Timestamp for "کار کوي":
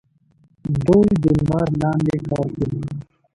2.29-2.79